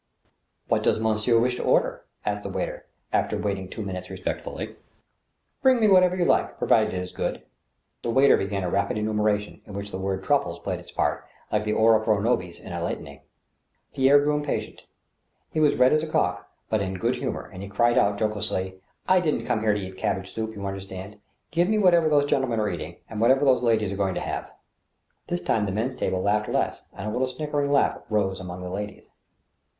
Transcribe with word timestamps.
"What 0.67 0.81
does 0.81 0.99
monsieur 0.99 1.37
wish 1.37 1.57
to 1.57 1.63
order?" 1.63 2.05
asked 2.25 2.41
the 2.41 2.49
waiter, 2.49 2.87
after 3.13 3.37
waiting 3.37 3.69
two 3.69 3.83
minutes 3.83 4.09
respectfully." 4.09 4.75
Bring 5.61 5.79
me 5.79 5.87
whatever 5.87 6.15
you 6.15 6.25
like, 6.25 6.57
provided 6.57 6.91
it 6.91 6.97
is 6.99 7.11
good." 7.11 7.43
The 8.01 8.09
waiter 8.09 8.35
began 8.35 8.63
a 8.63 8.69
rapid 8.71 8.97
enumeration, 8.97 9.61
in 9.67 9.73
which 9.73 9.91
the 9.91 9.99
word 9.99 10.23
truffles 10.23 10.57
played 10.57 10.79
its 10.79 10.91
part, 10.91 11.27
like 11.51 11.65
the 11.65 11.73
Ora 11.73 12.03
pro 12.03 12.19
nobis 12.19 12.59
in 12.59 12.73
a 12.73 12.83
litany. 12.83 13.21
Kerre 13.93 14.19
grew 14.23 14.33
impatient; 14.37 14.81
he 15.51 15.59
was 15.59 15.75
red 15.75 15.93
as 15.93 16.01
a 16.01 16.07
cock, 16.07 16.49
but 16.67 16.81
in 16.81 16.95
a 16.95 16.99
good 16.99 17.17
humor, 17.17 17.47
and 17.53 17.61
he 17.61 17.69
cried 17.69 17.95
out, 17.99 18.17
jocosely:" 18.19 18.81
I 19.07 19.19
didn't 19.19 19.45
come 19.45 19.59
here 19.61 19.75
to 19.75 19.79
eat 19.79 19.99
cabbage 19.99 20.33
soup, 20.33 20.55
you 20.55 20.65
understand? 20.65 21.19
Give 21.51 21.69
me 21.69 21.77
whatever 21.77 22.09
those 22.09 22.25
gentlemen 22.25 22.59
are 22.59 22.69
eating, 22.71 22.95
and 23.07 23.21
whatever 23.21 23.45
these 23.45 23.61
ladies 23.61 23.91
are 23.91 23.97
going 23.97 24.15
to 24.15 24.21
have." 24.21 24.49
This 25.27 25.41
time 25.41 25.67
the 25.67 25.71
men's 25.71 25.93
table 25.93 26.23
laughed 26.23 26.49
less, 26.49 26.81
and 26.91 27.07
a 27.07 27.11
little 27.11 27.27
snickering 27.27 27.69
laugh 27.69 27.99
arose 28.09 28.39
among 28.39 28.61
the 28.61 28.71
ladies. 28.71 29.07